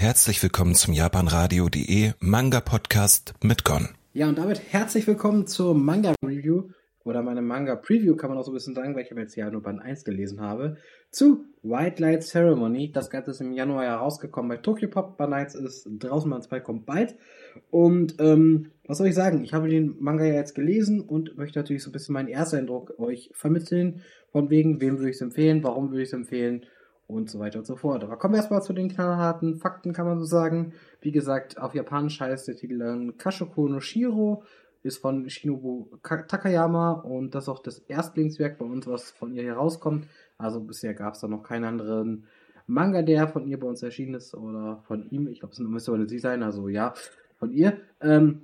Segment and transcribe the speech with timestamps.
[0.00, 3.90] Herzlich willkommen zum japanradio.de Manga Podcast mit Gon.
[4.14, 6.70] Ja, und damit herzlich willkommen zur Manga Review
[7.04, 9.50] oder meine Manga Preview kann man auch so ein bisschen sagen, weil ich jetzt ja
[9.50, 10.78] nur Band 1 gelesen habe,
[11.10, 12.90] zu White Light Ceremony.
[12.90, 15.18] Das Ganze ist im Januar herausgekommen bei Tokyo Pop.
[15.18, 17.16] Band 1 ist draußen, Band 2 kommt bald.
[17.68, 19.44] Und ähm, was soll ich sagen?
[19.44, 22.98] Ich habe den Manga ja jetzt gelesen und möchte natürlich so ein bisschen meinen Ersteindruck
[22.98, 24.00] euch vermitteln.
[24.32, 26.64] Von wegen, wem würde ich es empfehlen, warum würde ich es empfehlen
[27.10, 28.02] und so weiter und so fort.
[28.04, 30.72] Aber kommen wir erstmal zu den knallharten Fakten, kann man so sagen.
[31.00, 34.42] Wie gesagt, auf Japanisch heißt der Titel dann Kashoko no Shiro,
[34.82, 39.42] ist von Shinobu Takayama und das ist auch das Erstlingswerk bei uns, was von ihr
[39.42, 40.06] herauskommt.
[40.38, 42.24] Also bisher gab es da noch keinen anderen
[42.66, 45.28] Manga, der von ihr bei uns erschienen ist oder von ihm.
[45.28, 46.94] Ich glaube, es müsste aber sie sein, also ja,
[47.38, 47.78] von ihr.
[48.00, 48.42] Ähm,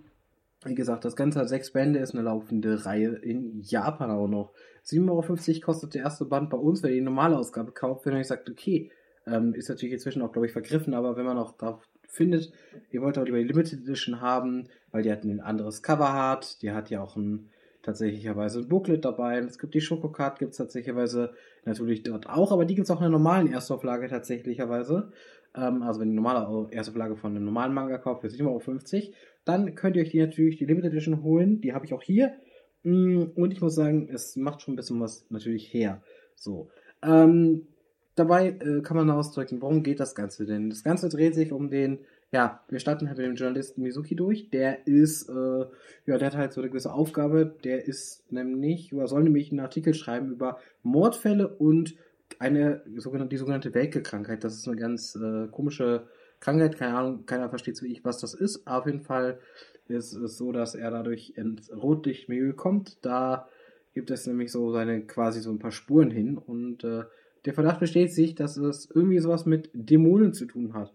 [0.64, 4.52] wie gesagt, das Ganze hat sechs Bände, ist eine laufende Reihe in Japan auch noch.
[4.84, 8.06] 7,50 Euro kostet der erste Band bei uns, wenn ihr die normale Ausgabe kauft.
[8.06, 8.90] Wenn ihr sagt, okay,
[9.26, 12.52] ähm, ist natürlich inzwischen auch, glaube ich, vergriffen, aber wenn man auch darauf findet,
[12.90, 16.62] ihr wollt auch lieber die Limited Edition haben, weil die hat ein anderes Cover hat,
[16.62, 17.50] die hat ja auch ein
[17.82, 19.38] tatsächlicherweise ein Booklet dabei.
[19.38, 22.98] Es gibt die Schokocard, gibt es tatsächlicherweise natürlich dort auch, aber die gibt es auch
[22.98, 25.12] in der normalen Erstauflage tatsächlicherweise.
[25.54, 29.14] Ähm, also wenn die normale Erstauflage von einem normalen Manga kauft für 7,50 Euro,
[29.46, 31.60] dann könnt ihr euch die natürlich die Limited Edition holen.
[31.62, 32.34] Die habe ich auch hier.
[32.82, 36.02] Mm, und ich muss sagen, es macht schon ein bisschen was natürlich her.
[36.34, 36.68] So.
[37.02, 37.68] Ähm,
[38.16, 40.68] dabei äh, kann man ausdrücken, warum geht das Ganze denn?
[40.68, 42.00] Das Ganze dreht sich um den,
[42.32, 44.50] ja, wir starten halt mit dem Journalisten Mizuki durch.
[44.50, 45.64] Der ist, äh,
[46.06, 47.54] ja, der hat halt so eine gewisse Aufgabe.
[47.62, 51.94] Der ist nämlich, oder soll nämlich einen Artikel schreiben über Mordfälle und
[52.40, 54.42] eine sogenannte, die sogenannte Welke-Krankheit.
[54.42, 56.08] Das ist eine ganz äh, komische
[56.46, 56.78] Krankheit.
[56.78, 58.68] Keine Ahnung, keiner versteht so wie ich, was das ist.
[58.68, 59.40] Auf jeden Fall
[59.88, 63.04] ist es so, dass er dadurch ins Rotlichtmilieu kommt.
[63.04, 63.48] Da
[63.94, 67.02] gibt es nämlich so seine quasi so ein paar Spuren hin und äh,
[67.46, 70.92] der Verdacht besteht sich, dass es irgendwie sowas mit Dämonen zu tun hat.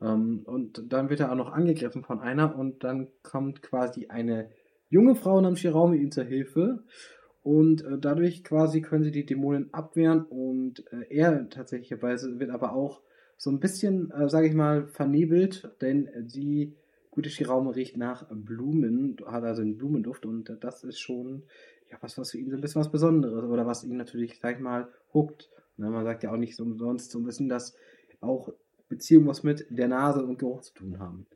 [0.00, 4.50] Ähm, und dann wird er auch noch angegriffen von einer und dann kommt quasi eine
[4.88, 6.82] junge Frau namens Shiraumi ihm zur Hilfe
[7.44, 12.72] und äh, dadurch quasi können sie die Dämonen abwehren und äh, er tatsächlicherweise wird aber
[12.72, 13.00] auch
[13.38, 16.74] so ein bisschen, äh, sage ich mal, vernebelt, denn die
[17.10, 21.44] gute Shiraume riecht nach Blumen, hat also einen Blumenduft und das ist schon
[21.90, 24.56] ja was, was für ihn so ein bisschen was Besonderes oder was ihn natürlich, sag
[24.56, 25.48] ich mal, huckt.
[25.76, 27.74] Ne, man sagt ja auch nicht so umsonst so ein bisschen, dass
[28.20, 28.52] auch
[28.88, 31.26] Beziehungen was mit der Nase und Geruch zu tun haben.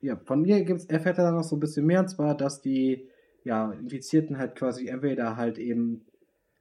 [0.00, 2.60] Ja, von ihr gibt's, erfährt er dann noch so ein bisschen mehr, und zwar, dass
[2.60, 3.08] die
[3.44, 6.04] ja, Infizierten halt quasi entweder halt eben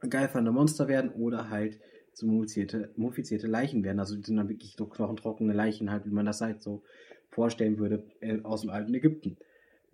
[0.10, 1.80] geifernde Monster werden oder halt
[2.18, 4.00] so mumifizierte, mumifizierte Leichen werden.
[4.00, 6.84] Also die sind dann wirklich so knochentrockene Leichen halt, wie man das halt so
[7.30, 9.38] vorstellen würde äh, aus dem alten Ägypten.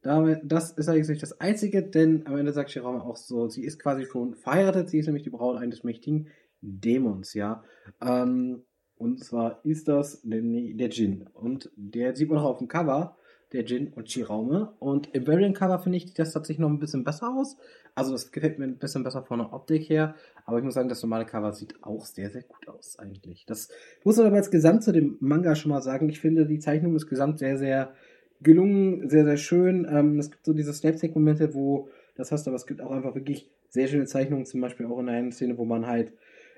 [0.03, 3.77] Das ist eigentlich nicht das Einzige, denn am Ende sagt Shirama auch so, sie ist
[3.77, 6.29] quasi schon verheiratet, sie ist nämlich die Braut eines mächtigen
[6.61, 7.63] Dämons, ja.
[8.01, 8.63] Ähm,
[8.95, 11.27] und zwar ist das der Djinn.
[11.33, 13.17] Und der sieht man auch auf dem Cover,
[13.53, 14.73] der Jin und Chiraume.
[14.79, 17.57] Und im Variant Cover finde ich das tatsächlich noch ein bisschen besser aus.
[17.95, 20.16] Also das gefällt mir ein bisschen besser von der Optik her.
[20.45, 23.45] Aber ich muss sagen, das normale Cover sieht auch sehr, sehr gut aus eigentlich.
[23.45, 23.69] Das
[24.03, 26.09] muss man aber als Gesamt zu dem Manga schon mal sagen.
[26.09, 27.94] Ich finde die Zeichnung insgesamt sehr, sehr
[28.41, 29.88] gelungen, sehr, sehr schön.
[29.89, 33.50] Ähm, es gibt so diese Slapstick-Momente, wo das hast, aber es gibt auch einfach wirklich
[33.69, 36.12] sehr schöne Zeichnungen, zum Beispiel auch in einer Szene, wo man halt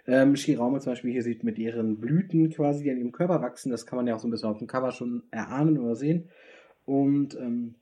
[0.08, 3.72] ähm, Shiraume zum Beispiel hier sieht mit ihren Blüten quasi, die an ihrem Körper wachsen.
[3.72, 6.30] Das kann man ja auch so ein bisschen auf dem Cover schon erahnen oder sehen.
[6.86, 7.76] Und ähm,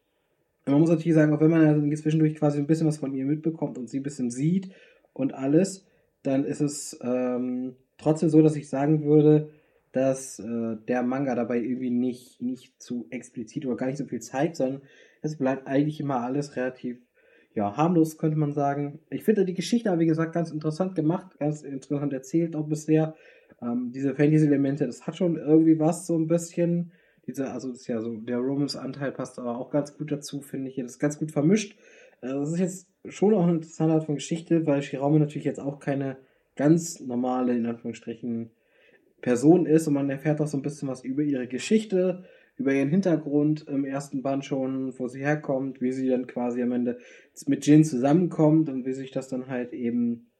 [0.66, 3.26] man muss natürlich sagen, auch wenn man dann zwischendurch quasi ein bisschen was von ihr
[3.26, 4.72] mitbekommt und sie ein bisschen sieht
[5.14, 5.86] und alles,
[6.24, 9.50] dann ist es ähm, trotzdem so, dass ich sagen würde,
[9.92, 14.22] dass äh, der Manga dabei irgendwie nicht, nicht zu explizit oder gar nicht so viel
[14.22, 14.82] zeigt, sondern
[15.22, 17.00] es bleibt eigentlich immer alles relativ
[17.54, 19.00] ja, harmlos, könnte man sagen.
[19.10, 23.16] Ich finde die Geschichte, wie gesagt, ganz interessant gemacht, ganz interessant erzählt auch bisher.
[23.62, 26.92] Ähm, diese Fantasy-Elemente, das hat schon irgendwie was, so ein bisschen
[27.32, 30.70] diese, also das ist ja so, der Romance-Anteil passt aber auch ganz gut dazu, finde
[30.70, 30.76] ich.
[30.76, 31.78] Das ist ganz gut vermischt.
[32.22, 35.60] Äh, das ist jetzt schon auch eine interessante Art von Geschichte, weil Shiraume natürlich jetzt
[35.60, 36.18] auch keine
[36.56, 38.52] ganz normale, in Anführungsstrichen,
[39.22, 42.24] Person ist und man erfährt auch so ein bisschen was über ihre Geschichte,
[42.58, 46.72] über ihren Hintergrund im ersten Band schon, wo sie herkommt, wie sie dann quasi am
[46.72, 46.98] Ende
[47.46, 50.32] mit Jin zusammenkommt und wie sich das dann halt eben,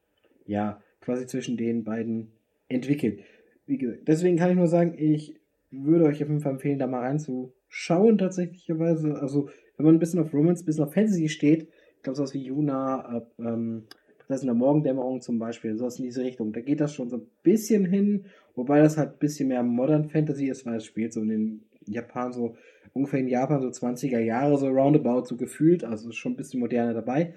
[0.46, 2.32] ja, quasi zwischen den beiden
[2.68, 3.20] entwickelt.
[3.66, 5.40] Wie gesagt, deswegen kann ich nur sagen, ich
[5.72, 9.20] würde euch auf jeden Fall empfehlen, da mal reinzuschauen, tatsächlicherweise.
[9.20, 12.34] Also, wenn man ein bisschen auf Romance, ein bisschen auf Fantasy steht, ich glaube, sowas
[12.34, 13.84] wie Juna, äh, ähm,
[14.28, 16.52] das ist in der Morgendämmerung zum Beispiel, sowas in diese Richtung.
[16.52, 20.08] Da geht das schon so ein bisschen hin, wobei das halt ein bisschen mehr Modern
[20.08, 22.56] Fantasy ist, weil es spielt so in den Japan so,
[22.92, 26.94] ungefähr in Japan so 20er Jahre so roundabout so gefühlt, also schon ein bisschen moderner
[26.94, 27.34] dabei.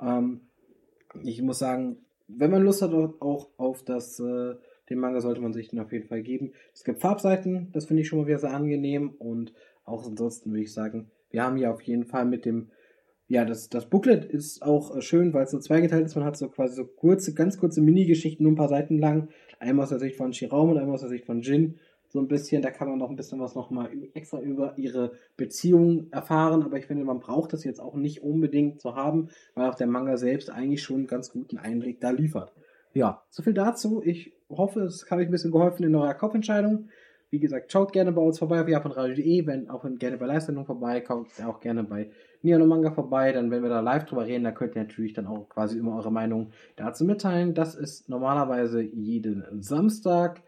[0.00, 0.40] Ähm,
[1.22, 1.98] ich muss sagen,
[2.28, 4.54] wenn man Lust hat auch auf das äh,
[4.88, 6.52] Den Manga sollte man sich den auf jeden Fall geben.
[6.72, 9.14] Es gibt Farbseiten, das finde ich schon mal wieder sehr angenehm.
[9.18, 9.52] Und
[9.84, 12.68] auch ansonsten würde ich sagen, wir haben hier auf jeden Fall mit dem,
[13.28, 16.14] ja, das, das Booklet ist auch äh, schön, weil es so zweigeteilt ist.
[16.14, 19.28] Man hat so quasi so kurze, ganz kurze Mini-Geschichten, nur ein paar Seiten lang.
[19.58, 21.76] Einmal aus der Sicht von Shiraum und einmal aus der Sicht von Jin
[22.08, 26.06] so ein bisschen, da kann man noch ein bisschen was nochmal extra über ihre Beziehung
[26.12, 29.74] erfahren, aber ich finde, man braucht das jetzt auch nicht unbedingt zu haben, weil auch
[29.74, 32.52] der Manga selbst eigentlich schon einen ganz guten Einblick da liefert.
[32.96, 34.00] Ja, so viel dazu.
[34.02, 36.88] Ich hoffe, es hat euch ein bisschen geholfen in eurer Kopfentscheidung.
[37.28, 41.02] Wie gesagt, schaut gerne bei uns vorbei auf japanradio.de, wenn auch gerne bei Live-Sendungen vorbei,
[41.02, 42.10] kommt auch gerne bei
[42.40, 45.26] Neon Manga vorbei, dann wenn wir da live drüber reden, da könnt ihr natürlich dann
[45.26, 47.52] auch quasi immer eure Meinung dazu mitteilen.
[47.52, 50.42] Das ist normalerweise jeden Samstag.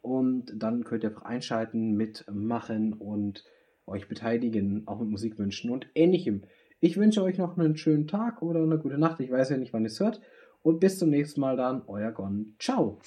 [0.00, 3.44] Und dann könnt ihr einfach einschalten, mitmachen und
[3.86, 6.44] euch beteiligen, auch mit Musikwünschen und ähnlichem.
[6.80, 9.20] Ich wünsche euch noch einen schönen Tag oder eine gute Nacht.
[9.20, 10.22] Ich weiß ja nicht, wann ihr es hört.
[10.62, 12.54] Und bis zum nächsten Mal dann, euer Gon.
[12.58, 12.98] Ciao.